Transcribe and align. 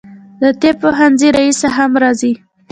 د 0.41 0.43
طب 0.61 0.75
پوهنځي 0.81 1.29
رییسه 1.37 1.67
هم 1.77 1.91
راځي. 2.03 2.33